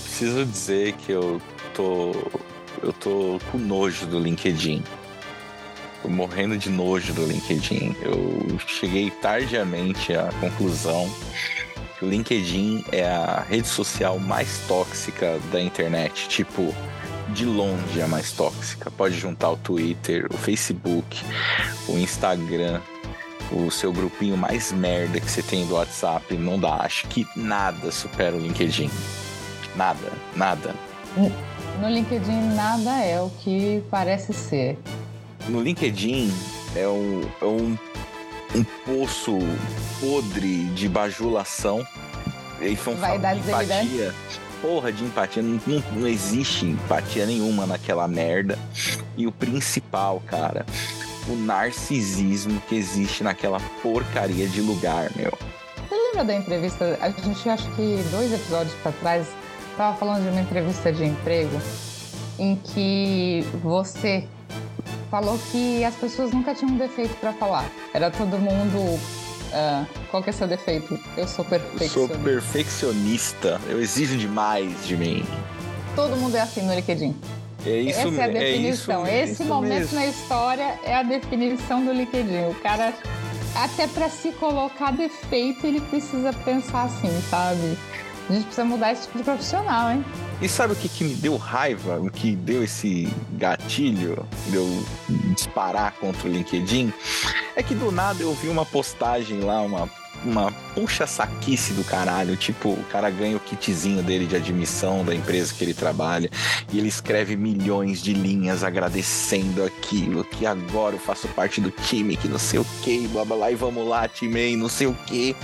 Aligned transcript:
eu 0.00 0.02
preciso 0.02 0.44
dizer 0.46 0.92
que 0.94 1.12
eu 1.12 1.40
tô. 1.74 2.12
Eu 2.82 2.92
tô 2.92 3.38
com 3.50 3.58
nojo 3.58 4.06
do 4.06 4.18
LinkedIn. 4.18 4.82
Tô 6.02 6.08
morrendo 6.08 6.56
de 6.56 6.70
nojo 6.70 7.12
do 7.12 7.26
LinkedIn. 7.26 7.94
Eu 8.00 8.58
cheguei 8.66 9.10
tardiamente 9.10 10.14
à 10.14 10.30
conclusão 10.40 11.10
que 11.98 12.04
o 12.06 12.08
LinkedIn 12.08 12.84
é 12.90 13.06
a 13.06 13.44
rede 13.46 13.68
social 13.68 14.18
mais 14.18 14.60
tóxica 14.66 15.38
da 15.52 15.60
internet. 15.60 16.28
Tipo, 16.28 16.74
de 17.28 17.44
longe 17.44 18.00
a 18.00 18.08
mais 18.08 18.32
tóxica. 18.32 18.90
Pode 18.90 19.18
juntar 19.18 19.50
o 19.50 19.56
Twitter, 19.58 20.26
o 20.32 20.36
Facebook, 20.38 21.22
o 21.86 21.98
Instagram, 21.98 22.80
o 23.52 23.70
seu 23.70 23.92
grupinho 23.92 24.36
mais 24.36 24.72
merda 24.72 25.20
que 25.20 25.30
você 25.30 25.42
tem 25.42 25.66
do 25.66 25.74
WhatsApp. 25.74 26.34
Não 26.38 26.58
dá. 26.58 26.76
Acho 26.76 27.06
que 27.08 27.26
nada 27.36 27.92
supera 27.92 28.34
o 28.34 28.40
LinkedIn. 28.40 28.90
Nada, 29.80 30.12
nada. 30.36 30.74
No 31.80 31.88
LinkedIn 31.88 32.54
nada 32.54 33.02
é 33.02 33.18
o 33.18 33.30
que 33.30 33.82
parece 33.90 34.34
ser. 34.34 34.78
No 35.48 35.62
LinkedIn 35.62 36.30
é 36.76 36.86
um, 36.86 37.22
é 37.40 37.44
um, 37.46 37.78
um 38.56 38.64
poço 38.84 39.38
podre 39.98 40.64
de 40.74 40.86
bajulação. 40.86 41.82
E 42.60 42.76
foi 42.76 42.92
um 42.92 42.96
Vaidade 42.98 43.40
de 43.40 43.48
empatia. 43.48 44.14
Porra 44.60 44.92
de 44.92 45.02
empatia. 45.02 45.42
Não, 45.42 45.58
não, 45.66 45.82
não 45.92 46.06
existe 46.06 46.66
empatia 46.66 47.24
nenhuma 47.24 47.66
naquela 47.66 48.06
merda. 48.06 48.58
E 49.16 49.26
o 49.26 49.32
principal, 49.32 50.22
cara, 50.26 50.66
o 51.26 51.34
narcisismo 51.36 52.60
que 52.68 52.74
existe 52.74 53.24
naquela 53.24 53.58
porcaria 53.82 54.46
de 54.46 54.60
lugar, 54.60 55.10
meu. 55.16 55.32
Você 55.88 55.94
lembra 55.94 56.24
da 56.24 56.34
entrevista? 56.34 56.98
A 57.00 57.08
gente 57.08 57.48
acho 57.48 57.64
que 57.74 58.04
dois 58.10 58.30
episódios 58.30 58.74
para 58.82 58.92
trás 58.92 59.26
estava 59.70 59.96
falando 59.96 60.22
de 60.22 60.28
uma 60.28 60.40
entrevista 60.40 60.92
de 60.92 61.04
emprego 61.04 61.60
em 62.38 62.56
que 62.56 63.44
você 63.62 64.24
falou 65.10 65.38
que 65.50 65.84
as 65.84 65.94
pessoas 65.94 66.32
nunca 66.32 66.54
tinham 66.54 66.72
um 66.72 66.78
defeito 66.78 67.14
para 67.16 67.32
falar. 67.32 67.70
Era 67.92 68.10
todo 68.10 68.38
mundo. 68.38 68.98
Uh, 69.52 69.84
qual 70.10 70.22
que 70.22 70.30
é 70.30 70.32
seu 70.32 70.46
defeito? 70.46 70.98
Eu 71.16 71.26
sou 71.26 71.44
perfeccionista. 71.44 71.84
Eu 71.84 72.08
sou 72.08 72.18
perfeccionista. 72.18 73.60
Eu 73.68 73.80
exijo 73.80 74.16
demais 74.16 74.86
de 74.86 74.96
mim. 74.96 75.24
Todo 75.96 76.16
mundo 76.16 76.36
é 76.36 76.40
assim 76.40 76.62
no 76.62 76.72
LinkedIn. 76.72 77.16
É 77.66 77.76
isso, 77.80 77.98
Essa 77.98 78.08
é 78.08 78.24
a 78.24 78.28
definição. 78.28 79.06
É 79.06 79.24
isso, 79.24 79.32
Esse 79.32 79.44
momento 79.44 79.80
mesmo. 79.80 79.98
na 79.98 80.06
história 80.06 80.78
é 80.84 80.94
a 80.94 81.02
definição 81.02 81.84
do 81.84 81.92
LinkedIn. 81.92 82.48
O 82.48 82.54
cara, 82.54 82.94
até 83.54 83.86
para 83.88 84.08
se 84.08 84.30
colocar 84.32 84.92
defeito, 84.92 85.66
ele 85.66 85.80
precisa 85.80 86.32
pensar 86.32 86.84
assim, 86.84 87.10
sabe? 87.28 87.76
A 88.30 88.32
gente 88.32 88.44
precisa 88.44 88.64
mudar 88.64 88.92
esse 88.92 89.02
tipo 89.02 89.18
de 89.18 89.24
profissional, 89.24 89.90
hein? 89.90 90.04
E 90.40 90.48
sabe 90.48 90.72
o 90.72 90.76
que, 90.76 90.88
que 90.88 91.02
me 91.02 91.14
deu 91.14 91.36
raiva? 91.36 91.98
O 91.98 92.08
que 92.08 92.36
deu 92.36 92.62
esse 92.62 93.12
gatilho 93.32 94.24
de 94.46 94.54
eu 94.54 94.84
disparar 95.34 95.94
contra 95.94 96.28
o 96.28 96.30
LinkedIn? 96.30 96.92
É 97.56 97.62
que 97.64 97.74
do 97.74 97.90
nada 97.90 98.22
eu 98.22 98.32
vi 98.34 98.48
uma 98.48 98.64
postagem 98.64 99.40
lá, 99.40 99.60
uma, 99.62 99.90
uma 100.24 100.52
puxa 100.74 101.06
saquice 101.06 101.72
do 101.72 101.84
caralho. 101.84 102.36
Tipo, 102.36 102.70
o 102.70 102.84
cara 102.90 103.10
ganha 103.10 103.36
o 103.36 103.40
kitzinho 103.40 104.02
dele 104.02 104.26
de 104.26 104.36
admissão 104.36 105.04
da 105.04 105.14
empresa 105.14 105.54
que 105.54 105.64
ele 105.64 105.74
trabalha 105.74 106.30
e 106.72 106.78
ele 106.78 106.88
escreve 106.88 107.36
milhões 107.36 108.02
de 108.02 108.12
linhas 108.12 108.62
agradecendo 108.62 109.64
aquilo, 109.64 110.24
que 110.24 110.46
agora 110.46 110.94
eu 110.94 111.00
faço 111.00 111.28
parte 111.28 111.60
do 111.60 111.70
time, 111.70 112.16
que 112.16 112.28
não 112.28 112.38
sei 112.38 112.60
o 112.60 112.66
que, 112.82 113.08
blá 113.08 113.24
blá 113.24 113.36
blá, 113.36 113.50
e 113.50 113.54
vamos 113.54 113.86
lá, 113.86 114.08
time, 114.08 114.56
não 114.56 114.68
sei 114.68 114.86
o 114.86 114.94
que. 115.06 115.34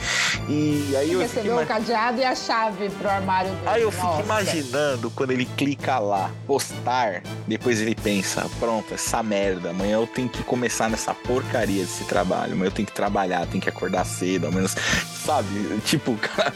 E 0.48 0.94
aí 0.96 1.12
eu 1.12 1.20
fiquei 1.22 1.42
Recebeu 1.42 1.62
o 1.62 1.66
cadeado 1.66 2.20
e 2.20 2.24
a 2.24 2.34
chave 2.34 2.90
pro 2.90 3.08
armário 3.08 3.50
dele. 3.50 3.62
Aí 3.66 3.82
eu 3.82 3.90
fico 3.90 4.06
Nossa. 4.06 4.22
imaginando 4.22 5.10
quando 5.10 5.30
ele 5.32 5.44
clica 5.44 5.98
lá, 5.98 6.30
postar, 6.46 7.22
depois 7.46 7.80
ele 7.80 7.94
pensa, 7.94 8.48
pronto, 8.58 8.94
essa 8.94 9.22
merda, 9.22 9.70
amanhã 9.70 9.96
eu 9.96 10.06
tenho 10.06 10.28
que 10.28 10.42
começar 10.42 10.88
nessa 10.88 11.14
porcaria 11.14 11.82
desse 11.82 12.04
trabalho, 12.04 12.52
amanhã 12.52 12.68
eu 12.68 12.72
tenho 12.72 12.86
que 12.86 12.94
trabalhar, 12.94 13.46
tenho 13.46 13.62
que 13.62 13.68
acordar 13.68 14.04
cedo, 14.04 14.46
ao 14.46 14.52
menos, 14.74 15.24
sabe? 15.24 15.80
Tipo, 15.84 16.14
cara, 16.16 16.52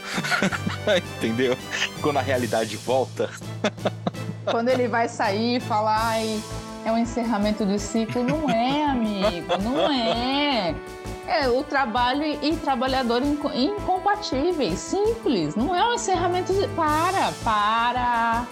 entendeu? 1.16 1.56
Quando 2.02 2.18
a 2.18 2.22
realidade 2.22 2.76
volta. 2.76 3.30
Quando 4.44 4.68
ele 4.68 4.88
vai 4.88 5.08
sair 5.08 5.56
e 5.56 5.60
falar, 5.60 5.98
ai, 6.08 6.40
é 6.84 6.90
um 6.90 6.98
encerramento 6.98 7.64
de 7.64 7.78
ciclo, 7.78 8.22
não 8.24 8.48
é, 8.50 8.86
amigo, 8.86 9.56
não 9.62 9.90
é. 9.90 10.74
É 11.28 11.48
o 11.48 11.62
trabalho 11.62 12.24
e 12.24 12.56
trabalhador 12.56 13.22
inco- 13.22 13.52
incompatíveis, 13.54 14.80
simples. 14.80 15.54
Não 15.54 15.74
é 15.76 15.84
um 15.84 15.94
encerramento 15.94 16.52
de. 16.52 16.66
Para, 16.68 17.30
para. 17.44 18.46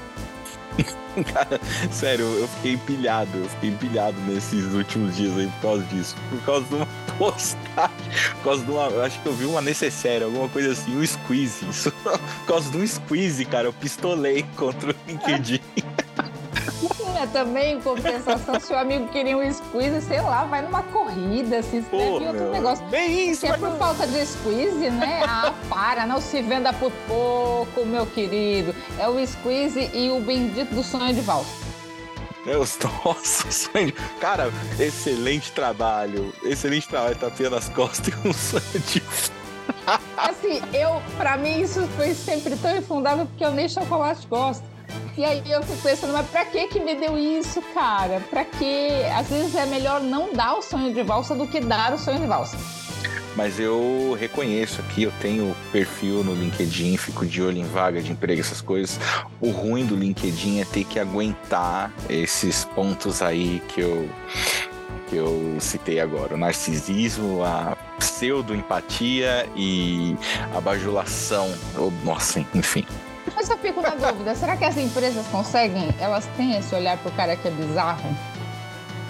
Cara, 1.35 1.61
sério, 1.91 2.25
eu 2.25 2.47
fiquei 2.47 2.75
empilhado, 2.75 3.37
eu 3.37 3.49
fiquei 3.49 3.71
empilhado 3.71 4.17
nesses 4.21 4.73
últimos 4.73 5.17
dias 5.17 5.37
aí 5.37 5.49
por 5.49 5.61
causa 5.61 5.83
disso. 5.87 6.15
Por 6.31 6.41
causa 6.43 6.65
de 6.67 6.75
uma 6.77 6.87
postagem, 7.19 7.91
por 8.37 8.45
causa 8.45 8.65
de 8.65 8.71
uma. 8.71 8.87
Eu 8.87 9.03
acho 9.05 9.21
que 9.21 9.27
eu 9.27 9.33
vi 9.33 9.45
uma 9.45 9.61
necessária, 9.61 10.25
alguma 10.25 10.49
coisa 10.49 10.73
assim, 10.73 10.97
um 10.97 11.05
squeeze. 11.07 11.69
Isso, 11.69 11.91
por 11.93 12.47
causa 12.47 12.71
de 12.71 12.77
um 12.79 12.87
squeeze, 12.87 13.45
cara, 13.45 13.67
eu 13.69 13.73
pistolei 13.73 14.45
contra 14.57 14.93
o 14.93 14.95
LinkedIn. 15.07 15.61
É, 17.21 17.27
também, 17.27 17.75
em 17.75 17.81
compensação, 17.81 18.61
se 18.61 18.73
o 18.73 18.79
amigo 18.79 19.09
queria 19.09 19.37
um 19.37 19.53
squeeze, 19.53 20.01
sei 20.07 20.21
lá, 20.21 20.45
vai 20.45 20.63
numa 20.63 20.85
corrida, 20.85 21.61
se 21.65 21.79
inscreve 21.79 22.05
em 22.05 22.29
outro 22.29 22.43
meu, 22.45 22.53
negócio. 22.53 22.87
Bem 22.87 23.31
isso, 23.31 23.41
Se 23.41 23.49
é 23.49 23.55
por 23.57 23.71
não- 23.71 23.77
falta 23.77 24.07
de 24.07 24.25
squeeze, 24.25 24.89
né? 24.91 25.23
Ah, 25.29 25.53
para, 25.69 26.07
não 26.07 26.21
se 26.21 26.41
venda 26.43 26.73
por 26.73 26.93
pouco, 27.09 27.85
meu 27.85 28.07
querido. 28.07 28.73
É 29.01 29.09
o 29.09 29.25
squeeze 29.27 29.91
e 29.93 30.11
o 30.11 30.21
bendito 30.21 30.73
do 30.73 30.83
sonho 30.85 31.13
de 31.13 31.21
valsa. 31.21 31.51
Meus, 32.45 32.79
nossa. 33.05 33.71
Cara, 34.21 34.51
excelente 34.79 35.53
trabalho. 35.53 36.33
Excelente 36.43 36.89
trabalho, 36.89 37.17
tapinha 37.17 37.51
nas 37.51 37.69
costas 37.69 38.09
e 38.09 38.29
um 38.29 38.81
de. 38.81 39.03
Assim, 40.17 40.61
eu, 40.73 41.03
pra 41.17 41.37
mim, 41.37 41.61
isso 41.61 41.87
foi 41.97 42.15
sempre 42.15 42.57
tão 42.57 42.77
infundável 42.77 43.27
porque 43.27 43.45
eu 43.45 43.53
nem 43.53 43.69
chocolate 43.69 44.27
gosto. 44.27 44.65
E 45.17 45.25
aí 45.25 45.43
eu 45.51 45.63
fico 45.63 45.83
pensando, 45.83 46.13
mas 46.13 46.29
pra 46.29 46.45
que 46.45 46.69
que 46.69 46.81
me 46.81 46.95
deu 46.95 47.19
isso, 47.19 47.61
cara? 47.75 48.21
Pra 48.31 48.45
que? 48.45 48.89
Às 49.17 49.29
vezes 49.29 49.55
é 49.55 49.67
melhor 49.67 50.01
não 50.01 50.33
dar 50.33 50.55
o 50.55 50.63
sonho 50.63 50.95
de 50.95 51.03
valsa 51.03 51.35
do 51.35 51.47
que 51.47 51.61
dar 51.61 51.93
o 51.93 51.99
sonho 51.99 52.21
de 52.21 52.27
valsa. 52.27 52.57
Mas 53.39 53.61
eu 53.61 54.17
reconheço 54.19 54.81
aqui, 54.81 55.05
eu 55.05 55.13
tenho 55.21 55.55
perfil 55.71 56.25
no 56.25 56.35
LinkedIn, 56.35 56.97
fico 56.97 57.25
de 57.25 57.41
olho 57.41 57.59
em 57.59 57.65
vaga 57.65 58.03
de 58.03 58.11
emprego, 58.11 58.41
essas 58.41 58.61
coisas. 58.61 58.99
O 59.41 59.51
ruim 59.51 59.87
do 59.87 59.95
LinkedIn 59.95 60.61
é 60.61 60.65
ter 60.65 60.83
que 60.83 60.99
aguentar 60.99 61.93
esses 62.11 62.65
pontos 62.65 63.23
aí 63.23 63.63
que 63.69 63.81
eu 63.81 64.11
que 65.09 65.15
eu 65.15 65.57
citei 65.61 66.01
agora, 66.01 66.35
o 66.35 66.37
narcisismo, 66.37 67.45
a 67.45 67.77
pseudo-empatia 67.99 69.49
e 69.55 70.17
a 70.53 70.61
bajulação. 70.61 71.49
Oh, 71.79 71.93
Nossa, 72.05 72.45
enfim. 72.53 72.85
Mas 73.37 73.49
eu 73.49 73.57
fico 73.59 73.81
na 73.81 73.91
dúvida, 73.91 74.35
será 74.35 74.57
que 74.57 74.65
as 74.65 74.77
empresas 74.77 75.25
conseguem? 75.29 75.95
Elas 76.01 76.27
têm 76.37 76.57
esse 76.59 76.75
olhar 76.75 76.99
pro 76.99 77.13
cara 77.13 77.37
que 77.37 77.47
é 77.47 77.53
bizarro? 77.53 78.17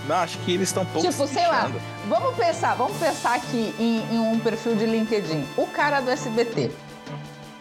Não, 0.08 0.16
acho 0.16 0.38
que 0.38 0.54
eles 0.54 0.70
estão 0.70 0.86
pouco 0.86 1.06
Tipo, 1.06 1.26
se 1.26 1.34
sei 1.34 1.46
lá, 1.46 1.70
vamos 2.08 2.34
pensar, 2.34 2.74
vamos 2.74 2.96
pensar 2.96 3.34
aqui 3.34 3.74
em, 3.78 4.14
em 4.14 4.18
um 4.18 4.40
perfil 4.40 4.74
de 4.74 4.86
LinkedIn. 4.86 5.46
O 5.56 5.66
cara 5.66 6.00
do 6.00 6.10
SBT. 6.10 6.70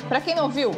Pra 0.08 0.22
quem 0.22 0.34
não 0.34 0.48
viu, 0.48 0.72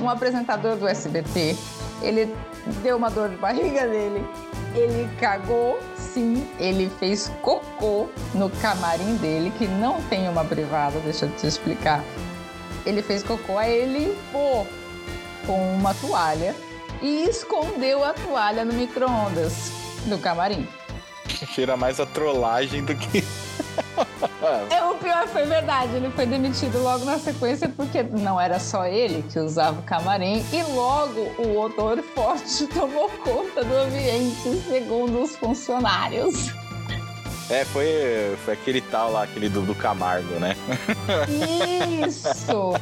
um 0.00 0.08
apresentador 0.08 0.76
do 0.76 0.86
SBT, 0.86 1.56
ele 2.00 2.32
deu 2.80 2.96
uma 2.96 3.10
dor 3.10 3.28
de 3.28 3.36
barriga 3.36 3.84
dele, 3.88 4.24
ele 4.72 5.10
cagou, 5.18 5.80
sim, 5.96 6.48
ele 6.60 6.88
fez 7.00 7.32
cocô 7.42 8.08
no 8.32 8.48
camarim 8.48 9.16
dele, 9.16 9.52
que 9.58 9.66
não 9.66 10.00
tem 10.02 10.28
uma 10.28 10.44
privada, 10.44 11.00
deixa 11.00 11.26
eu 11.26 11.32
te 11.32 11.48
explicar. 11.48 12.04
Ele 12.86 13.02
fez 13.02 13.24
cocô, 13.24 13.58
aí 13.58 13.72
ele 13.72 13.98
limpou 13.98 14.64
com 15.44 15.74
uma 15.74 15.92
toalha 15.94 16.54
e 17.02 17.24
escondeu 17.24 18.04
a 18.04 18.12
toalha 18.12 18.64
no 18.64 18.72
micro-ondas 18.72 19.72
do 20.06 20.18
camarim. 20.18 20.68
Cheira 21.54 21.76
mais 21.76 22.00
a 22.00 22.06
trollagem 22.06 22.84
do 22.84 22.94
que. 22.94 23.24
É, 24.70 24.84
o 24.84 24.94
pior 24.94 25.26
foi 25.28 25.44
verdade, 25.44 25.94
ele 25.96 26.10
foi 26.10 26.26
demitido 26.26 26.82
logo 26.82 27.04
na 27.04 27.18
sequência 27.18 27.68
porque 27.68 28.02
não 28.02 28.40
era 28.40 28.58
só 28.58 28.84
ele 28.86 29.22
que 29.22 29.38
usava 29.38 29.78
o 29.80 29.82
camarim 29.82 30.44
e 30.52 30.62
logo 30.74 31.20
o 31.38 31.58
odor 31.60 32.02
forte 32.14 32.66
tomou 32.74 33.08
conta 33.22 33.62
do 33.64 33.76
ambiente, 33.76 34.60
segundo 34.68 35.22
os 35.22 35.36
funcionários. 35.36 36.52
É, 37.50 37.64
foi, 37.64 38.36
foi 38.44 38.54
aquele 38.54 38.80
tal 38.80 39.12
lá, 39.12 39.22
aquele 39.24 39.48
do, 39.48 39.62
do 39.62 39.74
Camargo, 39.74 40.34
né? 40.34 40.56
Isso! 42.06 42.74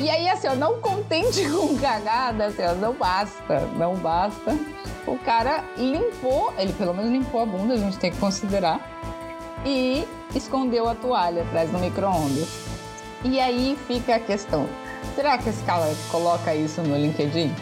E 0.00 0.08
aí, 0.08 0.30
assim, 0.30 0.48
ó, 0.48 0.54
não 0.54 0.80
contente 0.80 1.44
com 1.52 1.76
cagada, 1.76 2.46
assim, 2.46 2.62
ó, 2.62 2.72
não 2.72 2.94
basta, 2.94 3.60
não 3.76 3.94
basta. 3.96 4.58
O 5.06 5.18
cara 5.18 5.62
limpou, 5.76 6.54
ele 6.56 6.72
pelo 6.72 6.94
menos 6.94 7.12
limpou 7.12 7.42
a 7.42 7.46
bunda, 7.46 7.74
a 7.74 7.76
gente 7.76 7.98
tem 7.98 8.10
que 8.10 8.16
considerar, 8.16 8.80
e 9.64 10.08
escondeu 10.34 10.88
a 10.88 10.94
toalha 10.94 11.42
atrás 11.42 11.70
do 11.70 11.78
micro-ondas. 11.78 12.48
E 13.22 13.38
aí 13.38 13.78
fica 13.86 14.16
a 14.16 14.20
questão: 14.20 14.66
será 15.14 15.36
que 15.36 15.50
esse 15.50 15.62
cara 15.64 15.94
coloca 16.10 16.54
isso 16.54 16.80
no 16.80 16.96
LinkedIn? 16.96 17.54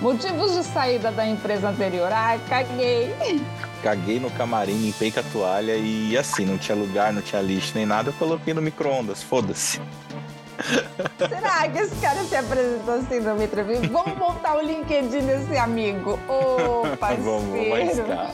Motivos 0.00 0.56
de 0.56 0.64
saída 0.64 1.12
da 1.12 1.24
empresa 1.24 1.68
anterior. 1.68 2.10
Ah, 2.12 2.36
caguei. 2.48 3.14
Caguei 3.84 4.20
no 4.20 4.30
camarim, 4.30 4.74
limpei 4.80 5.10
com 5.10 5.18
a 5.18 5.22
toalha 5.24 5.74
e 5.74 6.16
assim, 6.16 6.44
não 6.44 6.56
tinha 6.56 6.76
lugar, 6.76 7.12
não 7.12 7.20
tinha 7.20 7.42
lixo 7.42 7.72
nem 7.74 7.84
nada, 7.84 8.10
eu 8.10 8.12
coloquei 8.12 8.54
no 8.54 8.62
micro-ondas, 8.62 9.24
foda-se. 9.24 9.80
Será 11.18 11.68
que 11.68 11.78
esse 11.78 11.96
cara 11.96 12.22
se 12.24 12.36
apresentou 12.36 12.94
assim 12.94 13.20
numa 13.20 13.42
entrevista? 13.42 13.88
Vamos 13.88 14.16
montar 14.16 14.56
o 14.56 14.62
LinkedIn 14.62 15.26
desse 15.26 15.56
amigo. 15.56 16.18
Ô, 16.28 16.82
oh, 16.84 16.96
parceiro. 16.98 17.24
vamos, 17.24 17.50
vamos 17.50 17.72
arriscar. 17.72 18.30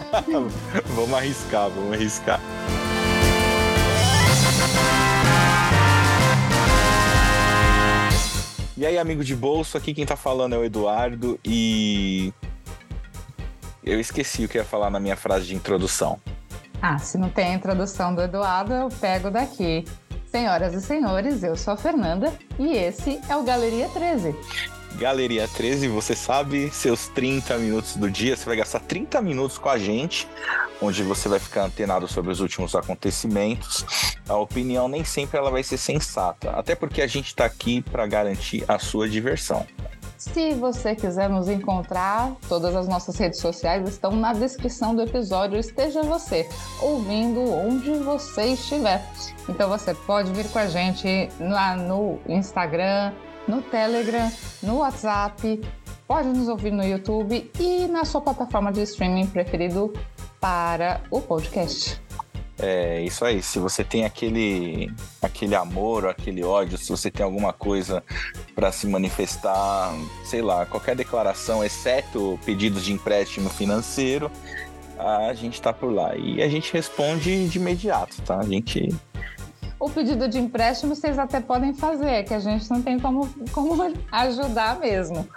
vamos 0.94 1.14
arriscar, 1.14 1.70
vamos 1.70 1.92
arriscar. 1.92 2.40
E 8.76 8.86
aí, 8.86 8.96
amigo 8.96 9.24
de 9.24 9.34
bolso, 9.34 9.76
aqui 9.76 9.92
quem 9.92 10.06
tá 10.06 10.14
falando 10.14 10.54
é 10.54 10.58
o 10.58 10.64
Eduardo 10.64 11.36
e 11.44 12.32
eu 13.82 13.98
esqueci 13.98 14.44
o 14.44 14.48
que 14.48 14.56
ia 14.56 14.64
falar 14.64 14.88
na 14.88 15.00
minha 15.00 15.16
frase 15.16 15.46
de 15.46 15.54
introdução. 15.56 16.20
Ah, 16.80 16.96
se 16.96 17.18
não 17.18 17.28
tem 17.28 17.46
a 17.46 17.54
introdução 17.54 18.14
do 18.14 18.22
Eduardo, 18.22 18.72
eu 18.72 18.88
pego 18.88 19.32
daqui. 19.32 19.84
Senhoras 20.30 20.74
e 20.74 20.80
senhores, 20.82 21.42
eu 21.42 21.56
sou 21.56 21.72
a 21.72 21.76
Fernanda 21.76 22.32
e 22.58 22.74
esse 22.74 23.18
é 23.30 23.36
o 23.36 23.42
Galeria 23.42 23.88
13. 23.88 24.36
Galeria 24.96 25.48
13, 25.48 25.88
você 25.88 26.14
sabe, 26.14 26.70
seus 26.70 27.08
30 27.08 27.56
minutos 27.56 27.96
do 27.96 28.10
dia, 28.10 28.36
você 28.36 28.44
vai 28.44 28.56
gastar 28.56 28.80
30 28.80 29.22
minutos 29.22 29.56
com 29.56 29.70
a 29.70 29.78
gente, 29.78 30.28
onde 30.82 31.02
você 31.02 31.30
vai 31.30 31.38
ficar 31.38 31.64
antenado 31.64 32.06
sobre 32.06 32.30
os 32.30 32.40
últimos 32.40 32.74
acontecimentos. 32.74 33.84
A 34.28 34.36
opinião 34.36 34.86
nem 34.86 35.02
sempre 35.02 35.38
ela 35.38 35.50
vai 35.50 35.62
ser 35.62 35.78
sensata, 35.78 36.50
até 36.50 36.74
porque 36.74 37.00
a 37.00 37.06
gente 37.06 37.28
está 37.28 37.46
aqui 37.46 37.80
para 37.80 38.06
garantir 38.06 38.64
a 38.68 38.78
sua 38.78 39.08
diversão. 39.08 39.66
Se 40.18 40.52
você 40.52 40.96
quiser 40.96 41.30
nos 41.30 41.48
encontrar, 41.48 42.34
todas 42.48 42.74
as 42.74 42.88
nossas 42.88 43.16
redes 43.16 43.38
sociais 43.38 43.88
estão 43.88 44.10
na 44.10 44.32
descrição 44.32 44.92
do 44.92 45.02
episódio. 45.02 45.56
Esteja 45.56 46.02
você 46.02 46.48
ouvindo 46.82 47.40
onde 47.40 47.92
você 47.98 48.46
estiver. 48.46 49.00
Então 49.48 49.68
você 49.68 49.94
pode 49.94 50.32
vir 50.32 50.48
com 50.48 50.58
a 50.58 50.66
gente 50.66 51.28
lá 51.38 51.76
no 51.76 52.18
Instagram, 52.28 53.12
no 53.46 53.62
Telegram, 53.62 54.28
no 54.60 54.78
WhatsApp, 54.78 55.62
pode 56.08 56.28
nos 56.28 56.48
ouvir 56.48 56.72
no 56.72 56.82
YouTube 56.82 57.48
e 57.60 57.86
na 57.86 58.04
sua 58.04 58.20
plataforma 58.20 58.72
de 58.72 58.82
streaming 58.82 59.28
preferido 59.28 59.92
para 60.40 61.00
o 61.12 61.20
podcast. 61.20 62.07
É 62.58 63.02
isso 63.02 63.24
aí. 63.24 63.42
Se 63.42 63.58
você 63.58 63.84
tem 63.84 64.04
aquele, 64.04 64.92
aquele 65.22 65.54
amor 65.54 66.08
aquele 66.08 66.42
ódio, 66.42 66.76
se 66.76 66.90
você 66.90 67.10
tem 67.10 67.24
alguma 67.24 67.52
coisa 67.52 68.02
para 68.54 68.72
se 68.72 68.86
manifestar, 68.86 69.94
sei 70.24 70.42
lá, 70.42 70.66
qualquer 70.66 70.96
declaração, 70.96 71.64
exceto 71.64 72.38
pedidos 72.44 72.84
de 72.84 72.92
empréstimo 72.92 73.48
financeiro, 73.48 74.30
a 74.98 75.32
gente 75.34 75.54
está 75.54 75.72
por 75.72 75.92
lá. 75.92 76.16
E 76.16 76.42
a 76.42 76.48
gente 76.48 76.72
responde 76.72 77.48
de 77.48 77.58
imediato, 77.58 78.20
tá? 78.22 78.38
A 78.38 78.44
gente 78.44 78.88
o 79.80 79.88
pedido 79.88 80.28
de 80.28 80.38
empréstimo 80.38 80.94
vocês 80.94 81.18
até 81.18 81.40
podem 81.40 81.72
fazer, 81.72 82.24
que 82.24 82.34
a 82.34 82.40
gente 82.40 82.68
não 82.68 82.82
tem 82.82 82.98
como, 82.98 83.28
como 83.52 83.76
ajudar 84.10 84.80
mesmo. 84.80 85.28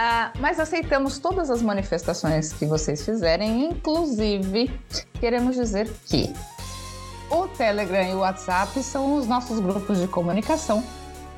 Ah, 0.00 0.30
mas 0.38 0.60
aceitamos 0.60 1.18
todas 1.18 1.50
as 1.50 1.60
manifestações 1.60 2.52
que 2.52 2.64
vocês 2.64 3.04
fizerem, 3.04 3.64
inclusive 3.64 4.70
queremos 5.18 5.56
dizer 5.56 5.90
que 6.06 6.32
o 7.28 7.48
Telegram 7.48 8.08
e 8.08 8.14
o 8.14 8.18
WhatsApp 8.18 8.80
são 8.80 9.16
os 9.16 9.26
nossos 9.26 9.58
grupos 9.58 10.00
de 10.00 10.06
comunicação 10.06 10.84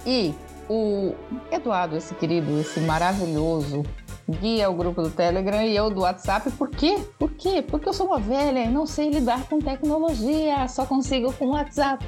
e 0.05 0.35
o 0.69 1.15
Eduardo, 1.51 1.97
esse 1.97 2.15
querido, 2.15 2.61
esse 2.61 2.81
maravilhoso 2.81 3.83
guia 4.29 4.69
o 4.69 4.75
grupo 4.75 5.01
do 5.01 5.11
Telegram 5.11 5.62
e 5.62 5.75
eu 5.75 5.89
do 5.89 6.03
WhatsApp. 6.03 6.51
Por 6.51 6.69
quê? 6.69 6.99
Por 7.19 7.31
quê? 7.31 7.62
Porque 7.62 7.89
eu 7.89 7.95
sou 7.95 8.09
uma 8.09 8.21
velha 8.21 8.62
e 8.62 8.69
não 8.69 8.85
sei 8.85 9.09
lidar 9.09 9.43
com 9.49 9.59
tecnologia, 9.59 10.69
só 10.69 10.85
consigo 10.85 11.33
com 11.33 11.53
WhatsApp. 11.53 12.05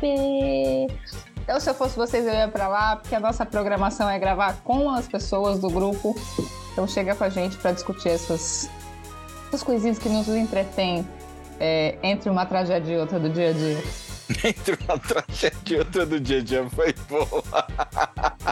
Então, 1.42 1.58
se 1.58 1.68
eu 1.68 1.74
fosse 1.74 1.96
vocês, 1.96 2.24
eu 2.24 2.32
ia 2.32 2.48
para 2.48 2.68
lá, 2.68 2.96
porque 2.96 3.14
a 3.14 3.20
nossa 3.20 3.44
programação 3.44 4.08
é 4.08 4.18
gravar 4.18 4.56
com 4.62 4.88
as 4.90 5.08
pessoas 5.08 5.58
do 5.58 5.68
grupo. 5.68 6.16
Então, 6.72 6.86
chega 6.86 7.14
com 7.14 7.24
a 7.24 7.28
gente 7.28 7.56
para 7.56 7.72
discutir 7.72 8.10
essas, 8.10 8.70
essas 9.48 9.62
coisinhas 9.62 9.98
que 9.98 10.08
nos 10.08 10.28
entretêm 10.28 11.06
é, 11.58 11.98
entre 12.02 12.30
uma 12.30 12.46
tragédia 12.46 12.94
e 12.94 12.98
outra 12.98 13.18
do 13.18 13.28
dia 13.28 13.50
a 13.50 13.52
dia. 13.52 13.82
entre 14.44 14.78
uma 14.84 14.98
tragédia 14.98 15.76
e 15.76 15.78
outra 15.78 16.06
do 16.06 16.20
dia 16.20 16.38
a 16.38 16.42
dia 16.42 16.70
foi 16.70 16.94
boa. 17.08 17.44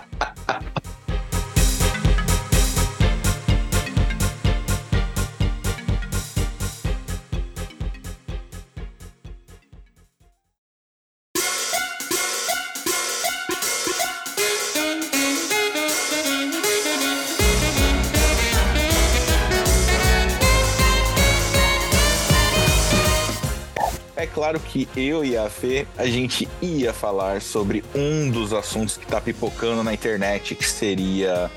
claro 24.41 24.59
que 24.59 24.89
eu 24.97 25.23
e 25.23 25.37
a 25.37 25.51
Fê, 25.51 25.87
a 25.99 26.07
gente 26.07 26.49
ia 26.63 26.95
falar 26.95 27.43
sobre 27.43 27.85
um 27.95 28.31
dos 28.31 28.55
assuntos 28.55 28.97
que 28.97 29.05
tá 29.07 29.21
pipocando 29.21 29.83
na 29.85 29.93
internet, 29.93 30.55
que 30.55 30.67
seria 30.67 31.51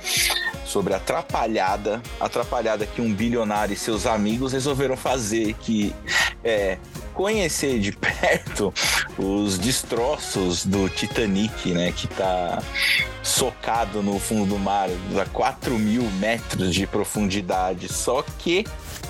sobre 0.65 0.94
a 0.94 0.97
atrapalhada, 0.97 2.01
atrapalhada 2.19 2.85
que 2.85 3.01
um 3.01 3.13
bilionário 3.13 3.74
e 3.74 3.77
seus 3.77 4.06
amigos 4.06 4.51
resolveram 4.51 4.97
fazer, 4.97 5.53
que 5.53 5.95
é 6.44 6.77
conhecer 7.13 7.80
de 7.80 7.92
perto 7.95 8.74
os 9.18 9.57
destroços 9.57 10.65
do 10.65 10.89
Titanic, 10.89 11.71
né, 11.71 11.92
que 11.92 12.07
tá 12.07 12.62
socado 13.21 14.01
no 14.01 14.19
fundo 14.19 14.56
do 14.56 14.60
mar 14.60 14.89
a 15.21 15.25
4 15.25 15.77
mil 15.77 16.04
metros 16.19 16.74
de 16.74 16.86
profundidade, 16.88 17.92
só 17.92 18.24
que 18.39 18.65